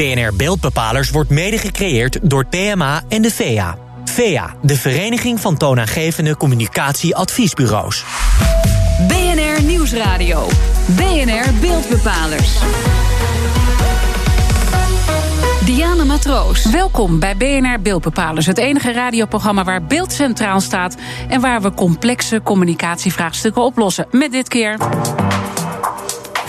[0.00, 3.78] BNR Beeldbepalers wordt mede gecreëerd door PMA en de VEA.
[4.04, 8.04] VEA, de Vereniging van Toonaangevende Communicatieadviesbureaus.
[9.08, 10.48] BNR Nieuwsradio.
[10.86, 12.58] BNR Beeldbepalers.
[15.64, 16.70] Diana Matroos.
[16.70, 20.96] Welkom bij BNR Beeldbepalers, het enige radioprogramma waar beeld centraal staat
[21.28, 24.06] en waar we complexe communicatievraagstukken oplossen.
[24.10, 24.78] Met dit keer.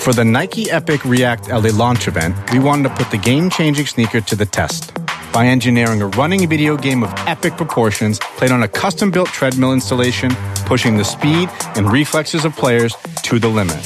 [0.01, 3.85] For the Nike Epic React LA launch event, we wanted to put the game changing
[3.85, 4.91] sneaker to the test
[5.31, 9.73] by engineering a running video game of epic proportions played on a custom built treadmill
[9.73, 10.31] installation,
[10.65, 13.77] pushing the speed and reflexes of players to the limit.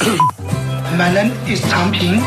[0.96, 2.18] My name is Tang Ping.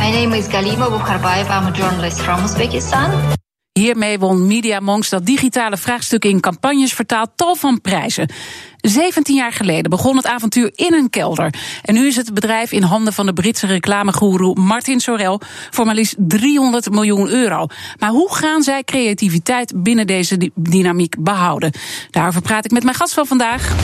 [0.00, 1.50] My name is Galima Bukharbayev.
[1.50, 3.36] I'm a journalist from Uzbekistan.
[3.80, 8.28] Hiermee won Media Monks dat digitale vraagstukken in campagnes vertaalt tal van prijzen.
[8.76, 11.54] 17 jaar geleden begon het avontuur in een kelder.
[11.82, 15.94] En nu is het bedrijf in handen van de Britse reclamegoeroe Martin Sorel voor maar
[15.94, 17.66] liefst 300 miljoen euro.
[17.98, 21.72] Maar hoe gaan zij creativiteit binnen deze dynamiek behouden?
[22.10, 23.74] Daarover praat ik met mijn gast van vandaag.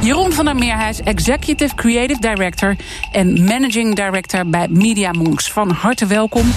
[0.00, 2.76] Jeroen van der Meerhuis, Executive Creative Director
[3.12, 5.52] en Managing Director bij Media Monks.
[5.52, 6.52] Van harte welkom.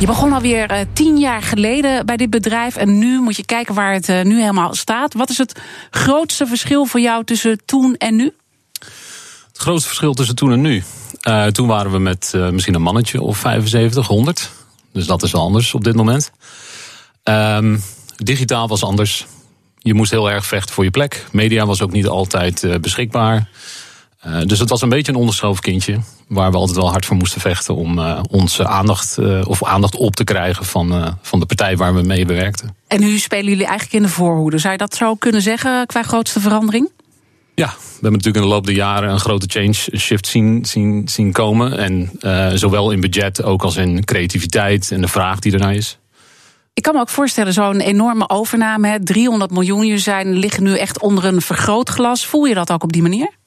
[0.00, 2.76] Je begon alweer uh, tien jaar geleden bij dit bedrijf.
[2.76, 5.14] En nu moet je kijken waar het uh, nu helemaal staat.
[5.14, 8.34] Wat is het grootste verschil voor jou tussen toen en nu?
[9.48, 10.82] Het grootste verschil tussen toen en nu.
[11.28, 14.50] Uh, toen waren we met misschien een mannetje of 75, 100.
[14.92, 16.30] Dus dat is wel anders op dit moment.
[17.24, 17.82] Um,
[18.16, 19.26] digitaal was anders.
[19.78, 21.26] Je moest heel erg vechten voor je plek.
[21.32, 23.48] Media was ook niet altijd beschikbaar.
[24.26, 25.98] Uh, dus het was een beetje een onderschoven kindje.
[26.28, 29.96] Waar we altijd wel hard voor moesten vechten om uh, onze aandacht, uh, of aandacht
[29.96, 32.76] op te krijgen van, van de partij waar we mee bewerkten.
[32.86, 34.58] En nu spelen jullie eigenlijk in de voorhoede.
[34.58, 36.90] Zou je dat zo kunnen zeggen qua grootste verandering?
[37.54, 40.64] Ja, we hebben natuurlijk in de loop der jaren een grote change, een shift zien,
[40.64, 41.78] zien, zien komen.
[41.78, 42.10] En
[42.58, 45.98] zowel in budget ook als in creativiteit en de vraag die ernaar is.
[46.74, 51.24] Ik kan me ook voorstellen, zo'n enorme overname, 300 miljoen, zijn, liggen nu echt onder
[51.24, 52.26] een vergrootglas.
[52.26, 53.38] Voel je dat ook op die manier?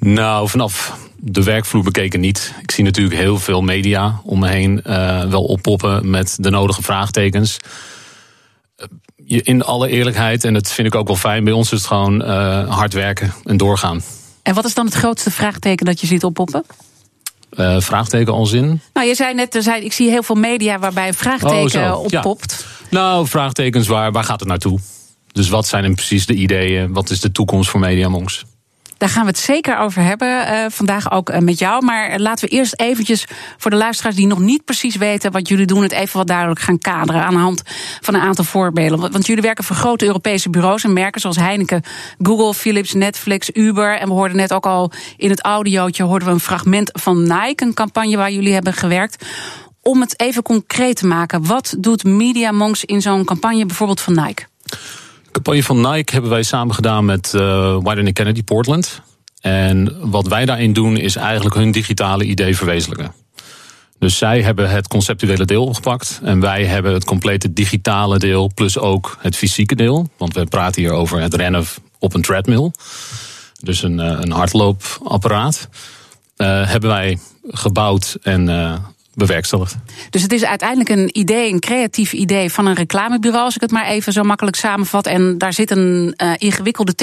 [0.00, 2.54] Nou, vanaf de werkvloer bekeken niet.
[2.62, 6.82] Ik zie natuurlijk heel veel media om me heen uh, wel oppoppen met de nodige
[6.82, 7.56] vraagtekens.
[9.26, 12.22] In alle eerlijkheid, en dat vind ik ook wel fijn, bij ons is het gewoon
[12.22, 14.02] uh, hard werken en doorgaan.
[14.42, 16.64] En wat is dan het grootste vraagteken dat je ziet oppoppen?
[17.58, 18.80] Uh, vraagteken als in?
[18.92, 22.04] Nou, je zei net, er zijn, ik zie heel veel media waarbij een vraagteken oh,
[22.04, 22.66] oppopt.
[22.90, 22.98] Ja.
[22.98, 24.78] Nou, vraagtekens waar, waar gaat het naartoe?
[25.32, 26.92] Dus wat zijn precies de ideeën?
[26.92, 28.44] Wat is de toekomst voor Mediamonks?
[29.00, 30.28] Daar gaan we het zeker over hebben.
[30.28, 31.84] Uh, vandaag ook uh, met jou.
[31.84, 35.66] Maar laten we eerst eventjes voor de luisteraars die nog niet precies weten wat jullie
[35.66, 37.62] doen, het even wat duidelijk gaan kaderen aan de hand
[38.00, 39.12] van een aantal voorbeelden.
[39.12, 41.82] Want jullie werken voor grote Europese bureaus en merken zoals Heineken,
[42.22, 43.98] Google, Philips, Netflix, Uber.
[43.98, 47.64] En we hoorden net ook al in het audiootje hoorden we een fragment van Nike,
[47.64, 49.24] een campagne waar jullie hebben gewerkt.
[49.82, 54.14] Om het even concreet te maken, wat doet Media Monks in zo'n campagne bijvoorbeeld van
[54.14, 54.44] Nike?
[55.32, 59.00] Campagne van Nike hebben wij samen gedaan met uh, Kennedy Portland.
[59.40, 63.12] En wat wij daarin doen is eigenlijk hun digitale idee verwezenlijken.
[63.98, 66.20] Dus zij hebben het conceptuele deel opgepakt.
[66.22, 68.50] En wij hebben het complete digitale deel.
[68.54, 70.08] Plus ook het fysieke deel.
[70.16, 71.64] Want we praten hier over het rennen
[71.98, 72.70] op een treadmill.
[73.60, 75.68] Dus een, een hardloopapparaat.
[76.36, 77.18] Uh, hebben wij
[77.48, 78.48] gebouwd en
[79.14, 79.76] bewerkstelligd.
[80.10, 83.70] Dus het is uiteindelijk een idee, een creatief idee van een reclamebureau, als ik het
[83.70, 85.06] maar even zo makkelijk samenvat.
[85.06, 86.94] En daar zit een uh, ingewikkelde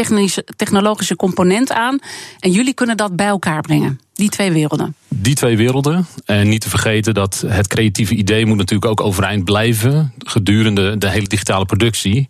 [0.56, 2.00] technologische component aan.
[2.40, 4.00] En jullie kunnen dat bij elkaar brengen.
[4.13, 4.95] Die twee werelden.
[5.07, 6.07] Die twee werelden.
[6.25, 11.09] En niet te vergeten dat het creatieve idee moet natuurlijk ook overeind blijven gedurende de
[11.09, 12.28] hele digitale productie.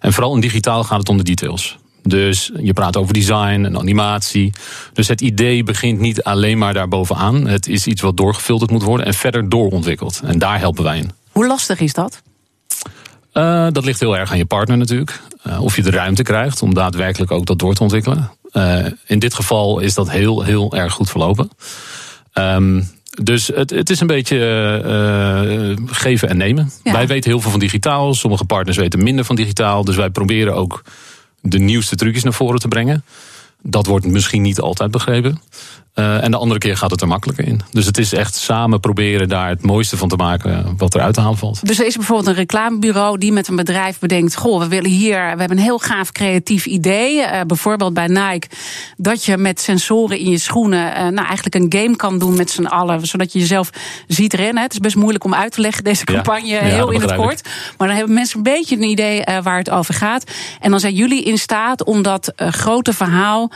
[0.00, 1.78] En vooral in digitaal gaat het om de details.
[2.08, 4.52] Dus je praat over design en animatie.
[4.92, 7.46] Dus het idee begint niet alleen maar daarbovenaan.
[7.46, 10.20] Het is iets wat doorgefilterd moet worden en verder doorontwikkeld.
[10.24, 11.10] En daar helpen wij in.
[11.30, 12.22] Hoe lastig is dat?
[13.32, 15.20] Uh, dat ligt heel erg aan je partner natuurlijk.
[15.46, 18.30] Uh, of je de ruimte krijgt om daadwerkelijk ook dat door te ontwikkelen.
[18.52, 21.48] Uh, in dit geval is dat heel, heel erg goed verlopen.
[22.34, 22.88] Um,
[23.22, 24.38] dus het, het is een beetje
[25.86, 26.70] geven en nemen.
[26.84, 26.92] Ja.
[26.92, 28.14] Wij weten heel veel van digitaal.
[28.14, 29.84] Sommige partners weten minder van digitaal.
[29.84, 30.82] Dus wij proberen ook
[31.46, 33.04] de nieuwste trucjes naar voren te brengen.
[33.62, 35.40] Dat wordt misschien niet altijd begrepen.
[35.94, 37.60] Uh, en de andere keer gaat het er makkelijker in.
[37.70, 41.20] Dus het is echt samen proberen daar het mooiste van te maken wat eruit te
[41.20, 41.66] halen valt.
[41.66, 45.18] Dus er is bijvoorbeeld een reclamebureau die met een bedrijf bedenkt: Goh, we willen hier,
[45.18, 47.18] we hebben een heel gaaf creatief idee.
[47.18, 48.46] Uh, bijvoorbeeld bij Nike,
[48.96, 52.50] dat je met sensoren in je schoenen uh, nou eigenlijk een game kan doen met
[52.50, 53.70] z'n allen, zodat je jezelf
[54.06, 54.62] ziet rennen.
[54.62, 57.48] Het is best moeilijk om uit te leggen, deze campagne, ja, heel in het kort.
[57.78, 60.30] Maar dan hebben mensen een beetje een idee waar het over gaat.
[60.60, 63.50] En dan zijn jullie in staat om dat grote verhaal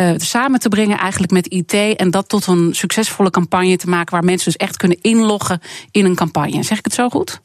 [0.00, 4.12] uh, samen te brengen eigenlijk met IT en dat tot een succesvolle campagne te maken
[4.12, 5.60] waar mensen dus echt kunnen inloggen
[5.90, 6.62] in een campagne.
[6.62, 7.40] Zeg ik het zo goed?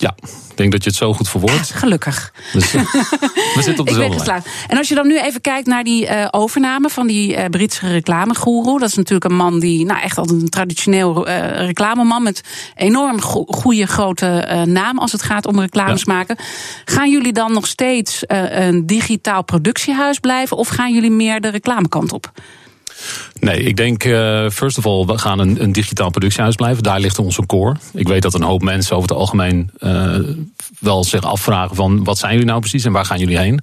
[0.00, 0.14] Ja,
[0.50, 1.70] ik denk dat je het zo goed verwoordt.
[1.70, 2.32] Gelukkig.
[2.52, 2.92] Dus, uh,
[3.54, 4.42] we zitten op dezelfde lijn.
[4.68, 7.88] En als je dan nu even kijkt naar die uh, overname van die uh, Britse
[7.88, 8.78] reclamegoeroe.
[8.78, 12.40] Dat is natuurlijk een man die, nou echt al een traditioneel reclameman met
[12.74, 16.12] enorm go goede grote naam als het gaat om reclames ja.
[16.12, 16.36] maken.
[16.84, 22.12] Gaan jullie dan nog steeds een digitaal productiehuis blijven of gaan jullie meer de reclamekant
[22.12, 22.32] op?
[23.40, 26.82] Nee, ik denk, uh, first of all, we gaan een, een, digitaal productiehuis blijven.
[26.82, 27.76] Daar ligt onze core.
[27.92, 30.18] Ik weet dat een hoop mensen over het algemeen uh,
[30.80, 32.04] wel zich afvragen van...
[32.04, 33.60] wat zijn jullie nou precies en waar gaan jullie heen?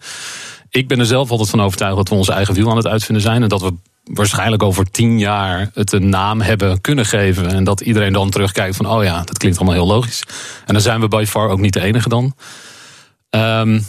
[0.70, 3.24] Ik ben er zelf altijd van overtuigd dat we onze eigen wiel aan het uitvinden
[3.24, 3.44] zijn...
[3.44, 3.74] en dat we
[4.04, 7.52] waarschijnlijk over tien jaar het een naam hebben kunnen geven...
[7.52, 10.24] en dat iedereen dan terugkijkt van, oh ja, dat klinkt allemaal heel logisch.
[10.66, 12.34] En dan zijn we by far ook niet de enige dan.
[13.30, 13.86] Um,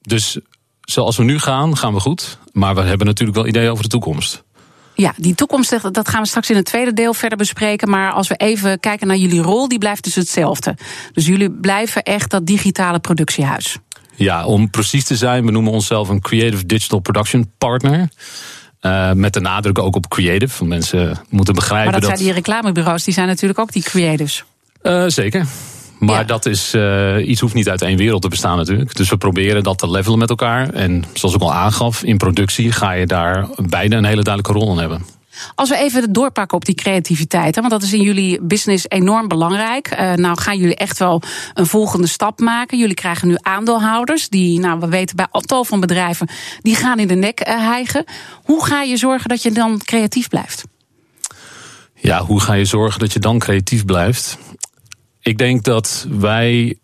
[0.00, 0.38] dus
[0.80, 2.38] zoals we nu gaan, gaan we goed.
[2.52, 4.44] Maar we hebben natuurlijk wel ideeën over de toekomst.
[5.00, 7.90] Ja, die toekomst, dat gaan we straks in het tweede deel verder bespreken.
[7.90, 10.76] Maar als we even kijken naar jullie rol, die blijft dus hetzelfde.
[11.12, 13.78] Dus jullie blijven echt dat digitale productiehuis.
[14.14, 18.08] Ja, om precies te zijn, we noemen onszelf een Creative Digital Production Partner.
[18.80, 20.64] Uh, met de nadruk ook op creative.
[20.64, 21.90] Mensen moeten begrijpen.
[21.90, 24.44] Maar dat, dat zijn die reclamebureaus, die zijn natuurlijk ook die creatives.
[24.82, 25.46] Uh, zeker.
[26.00, 26.24] Maar ja.
[26.24, 28.96] dat is uh, iets hoeft niet uit één wereld te bestaan natuurlijk.
[28.96, 30.70] Dus we proberen dat te levelen met elkaar.
[30.70, 34.72] En zoals ik al aangaf, in productie ga je daar beide een hele duidelijke rol
[34.72, 35.02] in hebben.
[35.54, 39.90] Als we even doorpakken op die creativiteit, want dat is in jullie business enorm belangrijk.
[39.92, 41.22] Uh, nou gaan jullie echt wel
[41.54, 42.78] een volgende stap maken.
[42.78, 46.28] Jullie krijgen nu aandeelhouders, die, nou we weten bij tal van bedrijven,
[46.60, 48.04] die gaan in de nek uh, hijgen.
[48.44, 50.64] Hoe ga je zorgen dat je dan creatief blijft?
[51.94, 54.38] Ja, hoe ga je zorgen dat je dan creatief blijft?
[55.30, 56.78] Ik denk dat wij.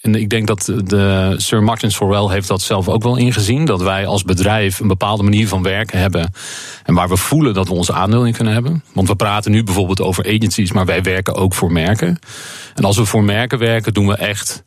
[0.00, 3.64] En ik denk dat de Sir Martin Sorrell heeft dat zelf ook wel ingezien.
[3.64, 6.32] Dat wij als bedrijf een bepaalde manier van werken hebben.
[6.84, 8.84] En waar we voelen dat we onze aandeel in kunnen hebben.
[8.92, 12.18] Want we praten nu bijvoorbeeld over agencies, maar wij werken ook voor merken.
[12.74, 14.64] En als we voor merken werken, doen we echt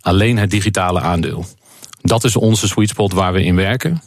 [0.00, 1.46] alleen het digitale aandeel.
[2.00, 4.02] Dat is onze sweet spot waar we in werken.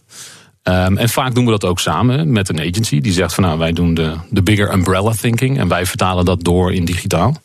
[0.64, 3.58] Um, en vaak doen we dat ook samen met een agency die zegt van nou
[3.58, 7.42] wij doen de, de bigger umbrella thinking en wij vertalen dat door in digitaal.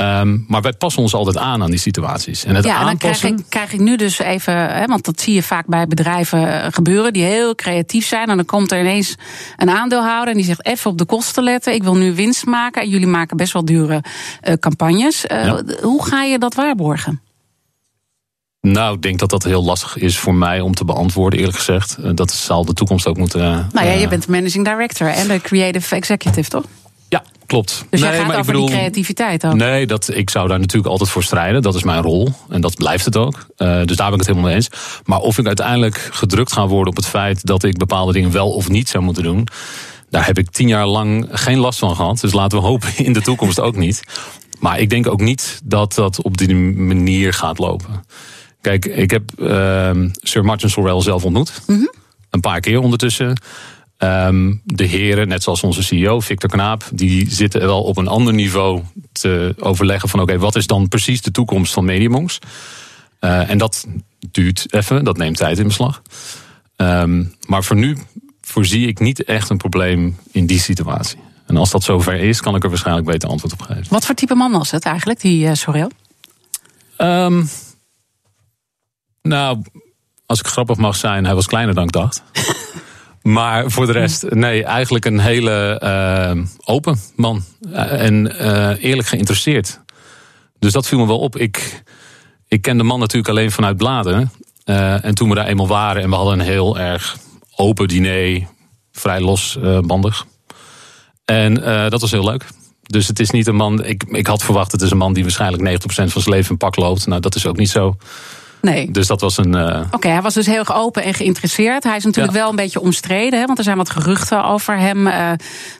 [0.00, 2.44] Um, maar wij passen ons altijd aan aan die situaties.
[2.44, 3.00] En het ja, aanpassen...
[3.00, 5.86] dan krijg ik, krijg ik nu dus even, hè, want dat zie je vaak bij
[5.86, 8.28] bedrijven eh, gebeuren die heel creatief zijn.
[8.28, 9.14] En dan komt er ineens
[9.56, 11.74] een aandeelhouder en die zegt even op de kosten letten.
[11.74, 12.82] Ik wil nu winst maken.
[12.82, 14.02] En jullie maken best wel dure
[14.48, 15.24] uh, campagnes.
[15.24, 15.62] Uh, ja.
[15.82, 17.20] Hoe ga je dat waarborgen?
[18.60, 22.16] Nou, ik denk dat dat heel lastig is voor mij om te beantwoorden, eerlijk gezegd.
[22.16, 23.68] Dat zal de toekomst ook moeten.
[23.72, 26.64] Nou ja, je bent de managing director en de creative executive, toch?
[27.50, 27.84] Klopt.
[27.90, 29.54] Dus nee, jij gaat maar over ik bedoel, die creativiteit ook?
[29.54, 31.62] Nee, dat, ik zou daar natuurlijk altijd voor strijden.
[31.62, 32.28] Dat is mijn rol.
[32.48, 33.46] En dat blijft het ook.
[33.56, 34.68] Uh, dus daar ben ik het helemaal mee eens.
[35.04, 37.46] Maar of ik uiteindelijk gedrukt ga worden op het feit...
[37.46, 39.46] dat ik bepaalde dingen wel of niet zou moeten doen...
[40.10, 42.20] daar heb ik tien jaar lang geen last van gehad.
[42.20, 44.02] Dus laten we hopen in de toekomst ook niet.
[44.58, 48.04] Maar ik denk ook niet dat dat op die manier gaat lopen.
[48.60, 51.62] Kijk, ik heb uh, Sir Martin Sorrell zelf ontmoet.
[51.66, 51.92] Mm -hmm.
[52.30, 53.36] Een paar keer ondertussen.
[54.02, 58.34] Um, de heren, net zoals onze CEO Victor Knaap, die zitten wel op een ander
[58.34, 58.82] niveau
[59.12, 62.38] te overleggen van oké, okay, wat is dan precies de toekomst van Mediamonks?
[63.20, 63.86] Uh, en dat
[64.30, 66.02] duurt even, dat neemt tijd in beslag.
[66.76, 67.96] Um, maar voor nu
[68.40, 71.18] voorzie ik niet echt een probleem in die situatie.
[71.46, 73.86] En als dat zover is, kan ik er waarschijnlijk beter antwoord op geven.
[73.88, 75.90] Wat voor type man was het eigenlijk, die uh, Sorel?
[76.98, 77.48] Um,
[79.22, 79.62] nou,
[80.26, 82.22] als ik grappig mag zijn, hij was kleiner dan ik dacht.
[83.30, 85.80] Maar voor de rest, nee, eigenlijk een hele
[86.34, 87.42] uh, open man.
[87.66, 89.80] Uh, en uh, eerlijk geïnteresseerd.
[90.58, 91.36] Dus dat viel me wel op.
[91.36, 91.82] Ik,
[92.48, 94.32] ik ken de man natuurlijk alleen vanuit bladen.
[94.64, 97.16] en toen we daar eenmaal waren en we hadden een heel erg
[97.56, 98.46] open diner,
[98.92, 100.26] vrij losbandig.
[101.24, 101.54] en
[101.90, 102.46] dat was heel leuk.
[102.82, 103.84] Dus het is niet een man.
[103.84, 106.56] Ik, ik had verwacht, het is een man die waarschijnlijk 90% van zijn leven in
[106.56, 107.06] pak loopt.
[107.06, 107.96] Nou, dat is ook niet zo.
[108.60, 108.90] Nee.
[108.90, 109.56] Dus dat was een.
[109.56, 109.62] Uh...
[109.62, 111.84] Oké, okay, hij was dus heel erg open en geïnteresseerd.
[111.84, 112.40] Hij is natuurlijk ja.
[112.40, 115.06] wel een beetje omstreden, hè, want er zijn wat geruchten over hem.
[115.06, 115.30] Uh,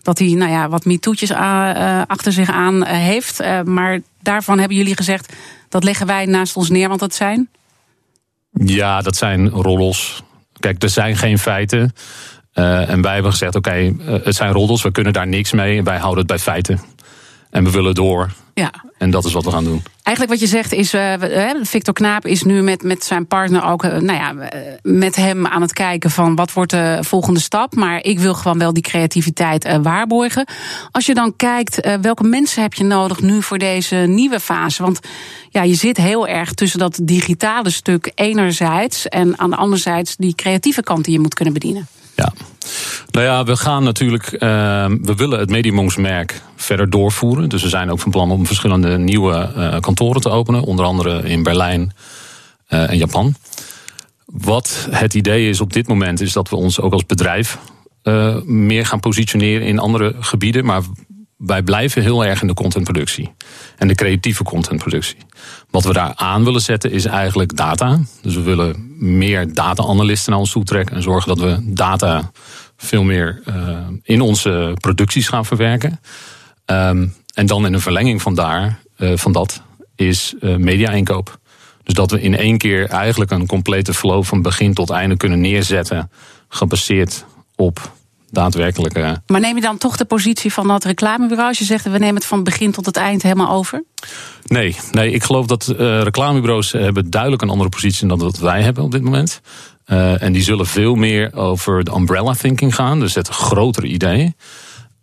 [0.03, 3.43] dat hij, nou ja, wat MeToo'tjes uh, achter zich aan heeft.
[3.65, 5.33] maar daarvan hebben jullie gezegd,
[5.69, 7.49] dat leggen wij naast ons neer, want dat zijn.
[8.51, 10.23] Ja, dat zijn roddels.
[10.59, 11.93] Kijk, er zijn geen feiten.
[12.53, 15.79] en wij hebben gezegd, oké, okay, het zijn roddels, we kunnen daar niks mee.
[15.79, 16.81] En wij houden het bij feiten.
[17.51, 18.31] En we willen door.
[18.55, 18.73] Ja.
[18.99, 19.83] En dat is wat we gaan doen.
[20.03, 21.15] Eigenlijk wat je zegt is, uh,
[21.63, 24.35] Victor Knaap is nu met, met zijn partner ook, uh, nou ja,
[24.83, 27.75] met hem aan het kijken van wat wordt de volgende stap.
[27.75, 30.47] Maar ik wil gewoon wel die creativiteit waarborgen.
[30.91, 34.83] Als je dan kijkt, welke mensen heb je nodig nu voor deze nieuwe fase?
[34.83, 35.01] Want
[35.51, 40.35] ja, je zit heel erg tussen dat digitale stuk enerzijds en aan de anderzijds die
[40.35, 41.87] creatieve kant die je moet kunnen bedienen.
[42.15, 42.33] Ja.
[43.11, 44.33] Nou ja, we gaan natuurlijk.
[44.33, 44.39] Uh,
[45.03, 47.49] we willen het Mediamonks merk verder doorvoeren.
[47.49, 50.63] Dus we zijn ook van plan om verschillende nieuwe uh, kantoren te openen.
[50.63, 51.93] Onder andere in Berlijn
[52.69, 53.35] uh, en Japan.
[54.25, 57.59] Wat het idee is op dit moment, is dat we ons ook als bedrijf
[58.45, 60.65] meer gaan positioneren in andere gebieden.
[60.65, 60.83] Maar
[61.37, 63.33] wij blijven heel erg in de contentproductie.
[63.77, 65.17] En de creatieve contentproductie.
[65.71, 68.01] Wat we daar aan willen zetten is eigenlijk data.
[68.23, 70.97] Dus we willen meer data-analysten naar ons toe trekken.
[70.97, 72.31] En zorgen dat we data
[72.83, 76.01] veel meer uh, in onze producties gaan verwerken.
[76.67, 79.63] Um, en dan in een verlenging van daar, uh, van dat,
[79.97, 81.39] is uh, media-inkoop.
[81.83, 85.41] Dus dat we in één keer eigenlijk een complete flow van begin tot einde kunnen
[85.41, 86.11] neerzetten.
[86.49, 87.25] Gebaseerd
[87.57, 87.93] op
[88.31, 89.23] daadwerkelijke.
[89.27, 91.49] Maar neem je dan toch de positie van dat reclamebureau?
[91.49, 93.85] Als je zegt we nemen het van begin tot het eind helemaal over?
[94.45, 98.63] Nee, nee ik geloof dat uh, reclamebureaus hebben duidelijk een andere positie dan dat wij
[98.63, 99.41] hebben op dit moment.
[99.93, 104.35] Uh, en die zullen veel meer over de umbrella thinking gaan, dus het grotere idee.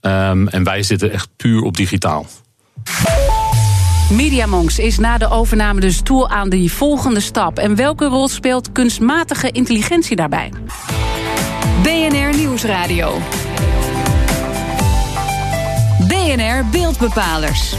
[0.02, 2.26] Um, en wij zitten echt puur op digitaal.
[4.10, 7.58] Mediamonks is na de overname dus toe aan die volgende stap.
[7.58, 10.52] En welke rol speelt kunstmatige intelligentie daarbij?
[11.84, 13.18] BNR Nieuwsradio.
[16.08, 17.76] BNR Beeldbepalers.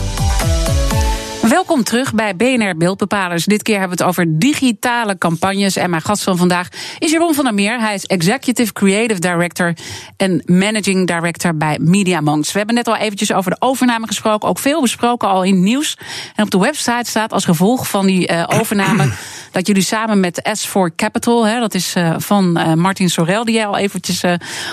[1.48, 3.44] Welkom terug bij BNR Beeldbepalers.
[3.44, 5.76] Dit keer hebben we het over digitale campagnes.
[5.76, 7.80] En mijn gast van vandaag is Jeroen van der Meer.
[7.80, 9.72] Hij is Executive Creative Director
[10.16, 12.52] en Managing Director bij Media Monks.
[12.52, 14.48] We hebben net al eventjes over de overname gesproken.
[14.48, 15.98] Ook veel besproken al in het nieuws.
[16.34, 19.12] En op de website staat als gevolg van die uh, overname...
[19.52, 23.44] dat jullie samen met S4 Capital, hè, dat is uh, van uh, Martin Sorel...
[23.44, 24.22] die jij al eventjes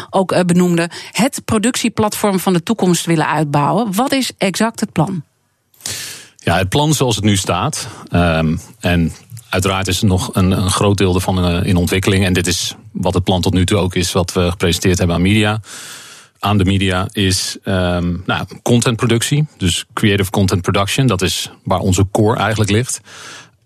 [0.09, 0.89] ook benoemde...
[1.11, 3.93] het productieplatform van de toekomst willen uitbouwen.
[3.93, 5.23] Wat is exact het plan?
[6.45, 7.87] Ja, het plan zoals het nu staat.
[8.11, 9.11] Um, en
[9.49, 12.25] uiteraard is er nog een, een groot deel ervan uh, in ontwikkeling.
[12.25, 15.15] En dit is wat het plan tot nu toe ook is, wat we gepresenteerd hebben
[15.15, 15.59] aan media.
[16.39, 19.47] Aan de media is um, nou, contentproductie.
[19.57, 21.07] Dus creative content production.
[21.07, 23.01] Dat is waar onze core eigenlijk ligt.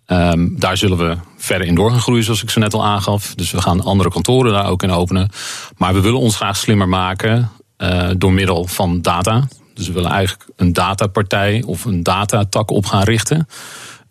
[0.07, 3.35] Um, daar zullen we verder in door gaan groeien, zoals ik zo net al aangaf.
[3.35, 5.29] Dus we gaan andere kantoren daar ook in openen.
[5.77, 9.47] Maar we willen ons graag slimmer maken uh, door middel van data.
[9.79, 13.47] Dus we willen eigenlijk een datapartij of een datatak op gaan richten.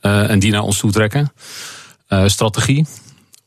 [0.02, 1.32] Uh, en die naar ons toe trekken.
[2.08, 2.86] Uh, strategie.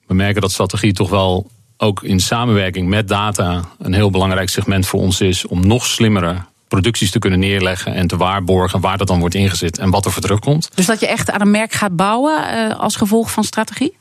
[0.07, 4.85] We merken dat strategie toch wel ook in samenwerking met data een heel belangrijk segment
[4.85, 9.07] voor ons is om nog slimmere producties te kunnen neerleggen en te waarborgen waar dat
[9.07, 10.69] dan wordt ingezet en wat er voor terugkomt.
[10.75, 13.97] Dus dat je echt aan een merk gaat bouwen uh, als gevolg van strategie?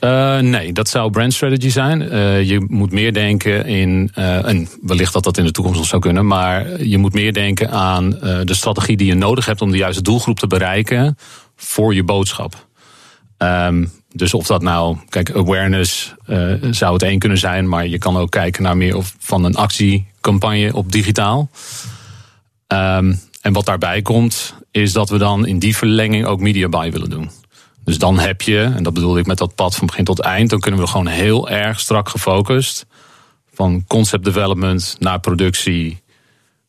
[0.00, 2.02] Uh, nee, dat zou brand strategy zijn.
[2.02, 5.88] Uh, je moet meer denken in, uh, en wellicht dat dat in de toekomst nog
[5.88, 8.10] zou kunnen, maar je moet meer denken aan
[8.44, 11.16] de strategie die je nodig hebt om de juiste doelgroep te bereiken
[11.56, 12.66] voor je boodschap.
[13.38, 16.14] Um, dus of dat nou, kijk, awareness
[16.70, 19.56] zou het één kunnen zijn, maar je kan ook kijken naar meer of van een
[19.56, 21.50] actiecampagne op digitaal.
[22.66, 26.92] Um, en wat daarbij komt, is dat we dan in die verlenging ook media buy
[26.92, 27.30] willen doen.
[27.88, 30.50] Dus dan heb je, en dat bedoelde ik met dat pad van begin tot eind,
[30.50, 32.86] dan kunnen we gewoon heel erg strak gefocust
[33.54, 36.02] van concept development naar productie.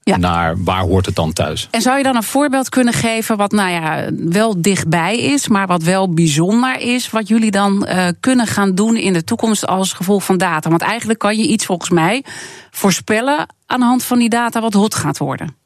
[0.03, 0.17] Ja.
[0.17, 1.67] Naar waar hoort het dan thuis?
[1.71, 5.67] En zou je dan een voorbeeld kunnen geven wat nou ja, wel dichtbij is, maar
[5.67, 9.93] wat wel bijzonder is, wat jullie dan uh, kunnen gaan doen in de toekomst als
[9.93, 10.69] gevolg van data?
[10.69, 12.23] Want eigenlijk kan je iets volgens mij
[12.71, 15.58] voorspellen aan de hand van die data wat hot gaat worden.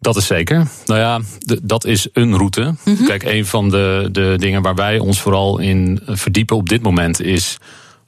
[0.00, 0.68] Dat is zeker.
[0.86, 1.20] Nou ja,
[1.62, 2.62] dat is een route.
[2.62, 3.06] Mm -hmm.
[3.06, 7.20] Kijk, een van de, de dingen waar wij ons vooral in verdiepen op dit moment
[7.20, 7.58] is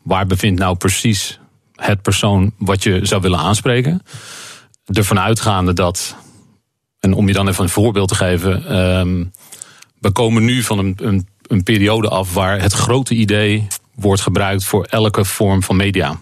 [0.02, 1.40] waar bevindt nou precies
[1.74, 4.02] het persoon wat je zou willen aanspreken.
[4.84, 6.16] Ervan uitgaande dat,
[7.00, 9.32] en om je dan even een voorbeeld te geven, um,
[9.98, 14.64] we komen nu van een, een, een periode af waar het grote idee wordt gebruikt
[14.64, 16.20] voor elke vorm van media.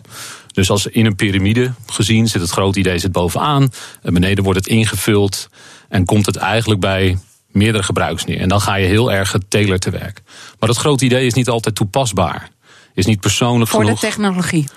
[0.61, 3.73] Dus als in een piramide gezien zit het grote idee zit bovenaan.
[4.03, 5.49] En beneden wordt het ingevuld.
[5.89, 8.41] En komt het eigenlijk bij meerdere gebruikers neer.
[8.41, 10.23] En dan ga je heel erg getailored te werk.
[10.59, 12.51] Maar dat grote idee is niet altijd toepasbaar.
[12.95, 13.99] Is niet persoonlijk voor genoeg.
[13.99, 14.69] Voor de technologie.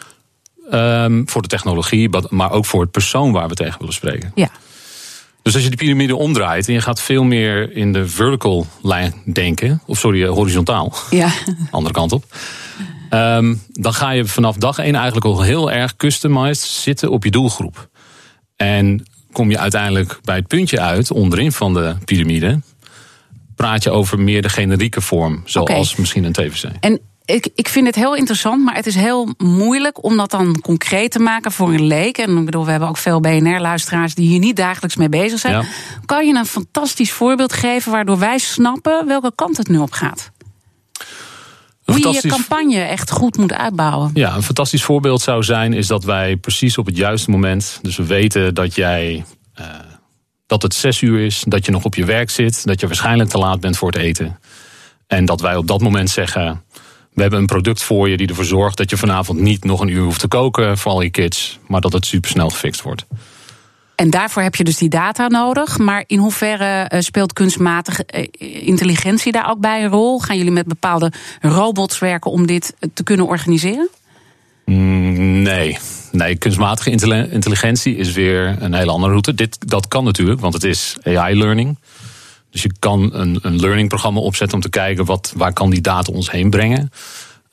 [0.72, 4.32] Um, voor de technologie, maar ook voor het persoon waar we tegen willen spreken.
[4.36, 4.50] Ja.
[5.42, 9.14] Dus als je de piramide omdraait en je gaat veel meer in de vertical lijn
[9.34, 11.32] denken, of sorry, horizontaal, ja.
[11.72, 12.26] andere kant op.
[13.14, 17.32] Um, dan ga je vanaf dag één eigenlijk al heel erg customized zitten op je
[17.32, 17.90] doelgroep.
[18.56, 22.62] En kom je uiteindelijk bij het puntje uit, onderin van de piramide,
[23.56, 25.94] praat je over meer de generieke vorm, zoals okay.
[25.98, 26.64] misschien een TVC.
[26.80, 30.62] En ik, ik vind het heel interessant, maar het is heel moeilijk om dat dan
[30.62, 32.18] concreet te maken voor een leek.
[32.18, 35.54] En ik bedoel, we hebben ook veel BNR-luisteraars die hier niet dagelijks mee bezig zijn.
[35.54, 35.64] Ja.
[36.06, 40.32] Kan je een fantastisch voorbeeld geven waardoor wij snappen welke kant het nu op gaat?
[42.02, 44.12] Hoe je campagne echt goed moet uitbouwen.
[44.14, 47.98] Ja, een fantastisch voorbeeld zou zijn is dat wij precies op het juiste moment, dus
[47.98, 49.66] we weten dat jij eh,
[50.48, 53.30] dat het zes uur is, dat je nog op je werk zit, dat je waarschijnlijk
[53.30, 54.40] te laat bent voor het eten.
[55.08, 56.64] En dat wij op dat moment zeggen:
[57.14, 59.88] we hebben een product voor je die ervoor zorgt dat je vanavond niet nog een
[59.88, 63.06] uur hoeft te koken voor al je kids, maar dat het supersnel gefixt wordt.
[63.96, 65.78] En daarvoor heb je dus die data nodig.
[65.78, 68.28] Maar in hoeverre eh, speelt kunstmatige eh,
[68.68, 70.20] intelligentie daar ook bij een rol?
[70.20, 73.90] Gaan jullie met bepaalde robots werken om dit eh, te kunnen organiseren?
[74.66, 75.78] Mm, Nee.
[76.12, 79.34] Nee, kunstmatige intelli- intelligentie is weer een hele andere route.
[79.34, 81.78] Dit, dat kan natuurlijk, want het is AI-learning.
[82.52, 86.12] Dus je kan een, een learning-programma opzetten om te kijken wat, waar kan die data
[86.14, 86.92] ons heen brengen.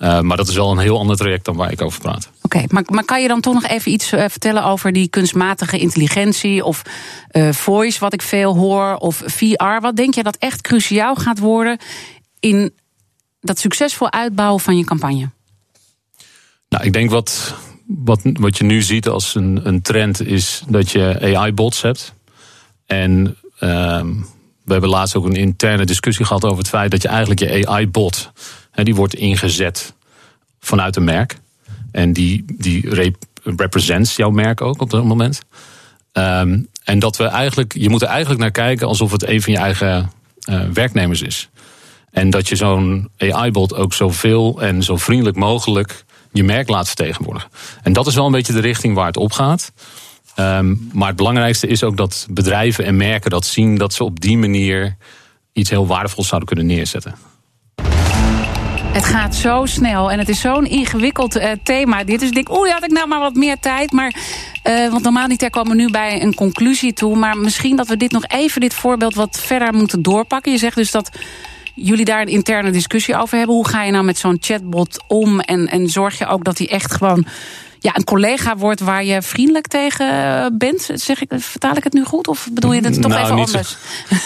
[0.01, 2.31] Uh, maar dat is wel een heel ander traject dan waar ik over praat.
[2.43, 5.79] Oké, maar, maar kan je dan toch nog even iets uh, vertellen over die kunstmatige
[5.79, 6.83] intelligentie of
[7.33, 9.81] uh, voice, wat ik veel hoor, of VR?
[9.81, 11.79] Wat denk je dat echt cruciaal gaat worden
[12.39, 12.73] in
[13.41, 15.31] dat succesvol uitbouwen van je campagne?
[16.69, 17.55] Nou, ik denk wat,
[17.87, 22.15] wat, wat je nu ziet als een, een trend is dat je AI-bots hebt.
[22.87, 24.03] En uh,
[24.65, 27.67] we hebben laatst ook een interne discussie gehad over het feit dat je eigenlijk je
[27.67, 28.33] AI-bot,
[28.73, 29.95] die wordt ingezet
[30.61, 31.39] vanuit een merk.
[31.93, 35.43] En die, die rep represents jouw merk ook op dat moment.
[36.13, 39.53] Um, en dat we eigenlijk, je moet er eigenlijk naar kijken alsof het een van
[39.53, 40.11] je eigen
[40.49, 41.49] uh, werknemers is.
[42.11, 47.51] En dat je zo'n AI-bot ook zoveel en zo vriendelijk mogelijk je merk laat vertegenwoordigen.
[47.83, 49.73] En dat is wel een beetje de richting waar het op gaat.
[50.37, 54.21] Um, maar het belangrijkste is ook dat bedrijven en merken dat zien dat ze op
[54.21, 54.97] die manier
[55.53, 57.15] iets heel waardevols zouden kunnen neerzetten.
[58.93, 62.05] Het gaat zo snel en het is zo'n ingewikkeld uh, thema.
[62.05, 63.93] Dit is ik denk, oeh, had ik nou maar wat meer tijd.
[63.93, 64.15] Maar,
[64.69, 67.17] uh, want normaal niet komen we nu bij een conclusie toe.
[67.17, 70.53] Maar misschien dat we dit nog even, dit voorbeeld, wat verder moeten doorpakken.
[70.53, 71.11] Je zegt dus dat
[71.75, 73.57] jullie daar een interne discussie over hebben.
[73.57, 75.41] Hoe ga je nou met zo'n chatbot om?
[75.41, 77.27] En, en zorg je ook dat hij echt gewoon
[77.81, 80.91] ja, een collega wordt waar je vriendelijk tegen bent?
[80.95, 82.29] Zeg ik, vertaal ik het nu goed?
[82.29, 83.77] Of bedoel je het toch nou, even anders?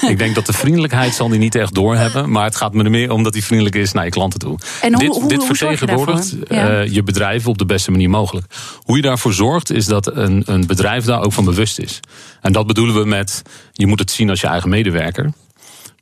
[0.00, 0.06] Zo.
[0.06, 2.30] ik denk dat de vriendelijkheid zal die niet echt doorhebben.
[2.30, 4.58] Maar het gaat me er meer om dat hij vriendelijk is naar je klanten toe.
[4.82, 6.82] En hoe, dit hoe, dit vertegenwoordigt je, ja.
[6.82, 8.47] uh, je bedrijf op de beste manier mogelijk.
[8.82, 12.00] Hoe je daarvoor zorgt is dat een, een bedrijf daar ook van bewust is.
[12.40, 15.32] En dat bedoelen we met, je moet het zien als je eigen medewerker.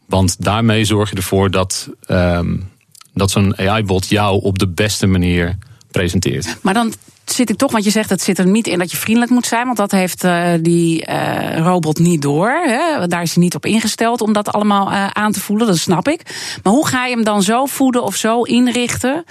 [0.06, 2.70] Want daarmee zorg je ervoor dat, um,
[3.14, 5.58] dat zo'n AI-bot jou op de beste manier
[5.90, 6.56] presenteert.
[6.62, 8.96] Maar dan zit ik toch, want je zegt het zit er niet in dat je
[8.96, 12.50] vriendelijk moet zijn, want dat heeft uh, die uh, robot niet door.
[12.50, 13.06] Hè?
[13.06, 16.08] Daar is hij niet op ingesteld om dat allemaal uh, aan te voelen, dat snap
[16.08, 16.22] ik.
[16.62, 19.24] Maar hoe ga je hem dan zo voeden of zo inrichten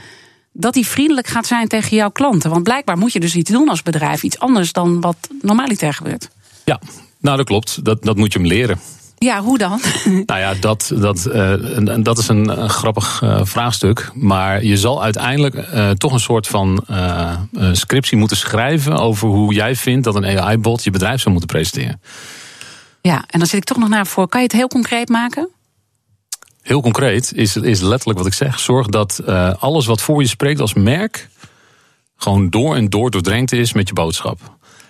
[0.52, 2.50] dat hij vriendelijk gaat zijn tegen jouw klanten?
[2.50, 6.30] Want blijkbaar moet je dus iets doen als bedrijf, iets anders dan wat normaliter gebeurt.
[6.66, 6.80] Ja,
[7.20, 7.86] nou dat klopt.
[7.86, 8.80] Dat, dat moet je hem leren.
[9.26, 9.82] Ja, hoe dan?
[10.26, 14.12] Nou ja, dat, dat, uh, dat is een, een grappig uh, vraagstuk.
[14.14, 16.86] Maar je zal uiteindelijk uh, toch een soort van
[17.72, 22.02] scriptie moeten schrijven over hoe jij vindt dat een AI-bot je bedrijf zou moeten presenteren.
[23.02, 24.28] Ja, en dan zit ik toch nog naar voor.
[24.28, 25.50] Kan je het heel concreet maken?
[26.62, 28.60] Heel concreet is, is letterlijk wat ik zeg.
[28.60, 29.24] Zorg dat
[29.60, 31.30] alles wat voor je spreekt als merk
[32.16, 34.40] gewoon door en door doordrenkt is met je boodschap.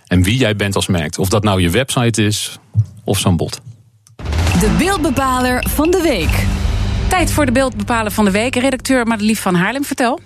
[0.08, 1.18] En wie jij bent als merk.
[1.18, 2.60] Of dat nou je website is
[3.04, 3.62] of zo'n bot.
[4.60, 6.46] De beeldbepaler van de week.
[7.10, 8.56] Tijd voor de beeldbepaler van de week.
[8.56, 10.20] Redacteur Madelief van Haarlem, vertel.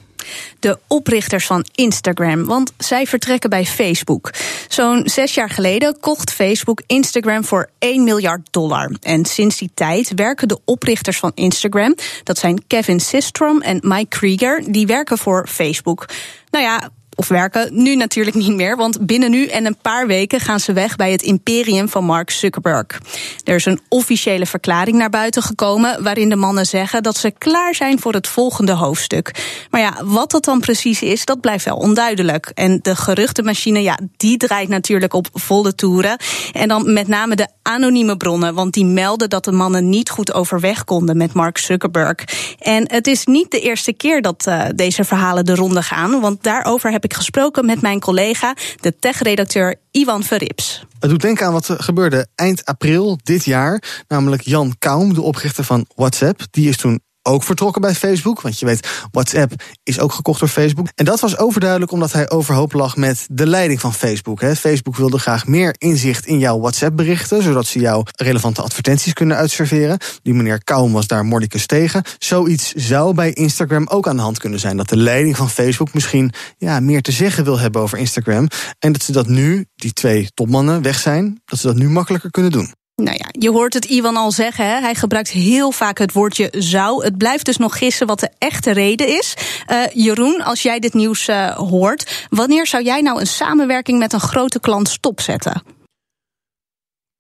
[0.60, 4.34] De oprichters van Instagram, want zij vertrekken bij Facebook.
[4.68, 8.92] Zo'n zes jaar geleden kocht Facebook Instagram voor 1 miljard dollar.
[9.02, 14.18] En sinds die tijd werken de oprichters van Instagram, dat zijn Kevin Systrom en Mike
[14.18, 16.06] Krieger, die werken voor Facebook.
[16.50, 17.84] Nou ja, of werken.
[17.84, 21.12] Nu natuurlijk niet meer, want binnen nu en een paar weken gaan ze weg bij
[21.12, 23.02] het imperium van Mark Zuckerberg.
[23.44, 27.76] Er is een officiële verklaring naar buiten gekomen waarin de mannen zeggen dat ze klaar
[27.76, 29.44] zijn voor het volgende hoofdstuk.
[29.70, 32.52] Maar ja, wat dat dan precies is, dat blijft wel onduidelijk.
[32.54, 36.18] En de geruchtenmachine, ja, die draait natuurlijk op volle toeren.
[36.52, 40.34] En dan met name de anonieme bronnen, want die melden dat de mannen niet goed
[40.34, 42.16] overweg konden met Mark Zuckerberg.
[42.60, 46.44] En het is niet de eerste keer dat uh, deze verhalen de ronde gaan, want
[46.44, 50.86] daarover heb ik gesproken met mijn collega, de tech-redacteur Ivan Verrips.
[51.00, 54.04] Het doet denken aan wat er gebeurde eind april dit jaar.
[54.08, 56.42] Namelijk Jan Kaum, de oprichter van WhatsApp.
[56.52, 58.42] Die is toen ook vertrokken bij Facebook.
[58.42, 60.88] Want je weet, WhatsApp is ook gekocht door Facebook.
[60.96, 64.44] En dat was overduidelijk omdat hij overhoop lag met de leiding van Facebook.
[64.56, 69.98] Facebook wilde graag meer inzicht in jouw WhatsApp-berichten, zodat ze jouw relevante advertenties kunnen uitserveren.
[70.22, 72.04] Die meneer Kaum was daar mordicus tegen.
[72.18, 74.78] Zoiets zou bij Instagram ook aan de hand kunnen zijn.
[74.78, 78.48] Dat de leiding van Facebook misschien ja, meer te zeggen wil hebben over Instagram.
[78.80, 82.32] En dat ze dat nu, die twee topmannen weg zijn, dat ze dat nu makkelijker
[82.32, 82.74] kunnen doen.
[82.96, 84.66] Nou ja, je hoort het Iwan al zeggen.
[84.66, 84.80] Hè?
[84.80, 87.04] Hij gebruikt heel vaak het woordje zou.
[87.04, 89.34] Het blijft dus nog gissen wat de echte reden is.
[89.72, 94.14] Uh, Jeroen, als jij dit nieuws uh, hoort, wanneer zou jij nou een samenwerking met
[94.14, 95.64] een grote klant stopzetten?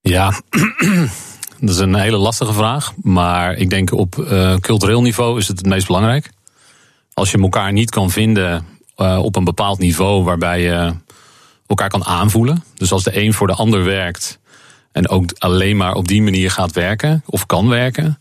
[0.01, 0.41] Ja,
[1.59, 2.93] dat is een hele lastige vraag.
[3.01, 6.29] Maar ik denk op uh, cultureel niveau is het het meest belangrijk.
[7.13, 8.65] Als je elkaar niet kan vinden
[8.97, 10.93] op een bepaald niveau waarbij je
[11.67, 12.63] elkaar kan aanvoelen.
[12.75, 14.39] Dus als de een voor de ander werkt
[14.95, 18.19] en ook alleen maar op die manier gaat werken of kan werken,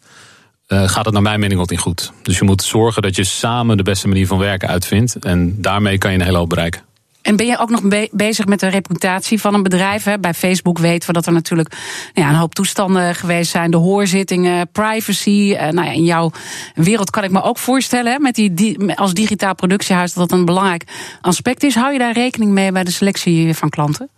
[0.69, 2.13] uh, gaat het naar mijn mening wat niet goed.
[2.23, 5.17] Dus je moet zorgen dat je samen de beste manier van werken uitvindt.
[5.17, 6.83] En daarmee kan je een hele hoop bereiken.
[7.23, 10.05] En ben je ook nog be bezig met de reputatie van een bedrijf?
[10.05, 10.19] Hè?
[10.19, 11.69] Bij Facebook weten we dat er natuurlijk
[12.15, 13.71] nou ja, een hoop toestanden geweest zijn.
[13.71, 15.31] De hoorzittingen, privacy.
[15.53, 16.31] Uh, nou ja, in jouw
[16.75, 20.39] wereld kan ik me ook voorstellen, hè, met die, die, als digitaal productiehuis, dat dat
[20.39, 20.85] een belangrijk
[21.21, 21.75] aspect is.
[21.75, 24.09] Hou je daar rekening mee bij de selectie van klanten?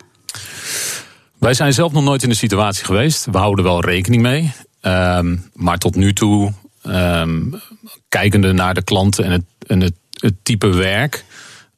[1.39, 3.27] Wij zijn zelf nog nooit in de situatie geweest.
[3.31, 4.53] We houden wel rekening mee.
[4.83, 6.53] Um, maar tot nu toe,
[6.87, 7.61] um,
[8.09, 11.25] kijkende naar de klanten en het, en het, het type werk,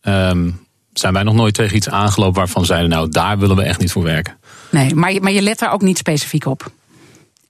[0.02, 3.80] um, zijn wij nog nooit tegen iets aangelopen waarvan zeiden, nou daar willen we echt
[3.80, 4.36] niet voor werken.
[4.70, 6.72] Nee, maar je, maar je let daar ook niet specifiek op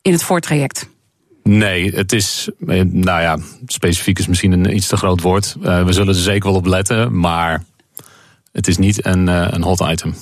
[0.03, 0.88] in het voortraject.
[1.42, 5.57] Nee, het is, eh, nou ja, specifiek is misschien een iets te groot woord.
[5.62, 7.64] Uh, we zullen er zeker wel op letten, maar
[8.53, 10.14] het is niet een, uh, een hot item.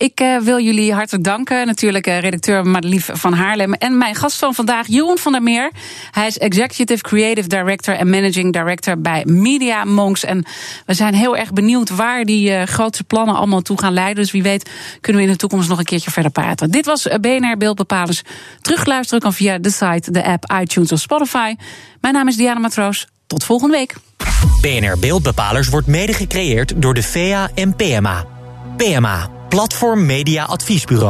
[0.00, 1.66] Ik uh, wil jullie hartelijk danken.
[1.66, 3.72] Natuurlijk uh, redacteur Madelief van Haarlem.
[3.72, 5.70] En mijn gast van vandaag, Jeroen van der Meer.
[6.10, 10.24] Hij is Executive Creative Director en Managing Director bij Media Monks.
[10.24, 10.44] En
[10.86, 14.22] we zijn heel erg benieuwd waar die uh, grootste plannen allemaal toe gaan leiden.
[14.22, 16.70] Dus wie weet kunnen we in de toekomst nog een keertje verder praten.
[16.70, 18.22] Dit was BNR Beeldbepalers.
[18.60, 21.54] Terugluisteren kan via de site, de app, iTunes of Spotify.
[22.00, 23.06] Mijn naam is Diana Matroos.
[23.26, 23.94] Tot volgende week.
[24.60, 28.24] BNR Beeldbepalers wordt mede gecreëerd door de VEA en PMA.
[28.76, 31.08] PMA Platform Media Adviesbureau.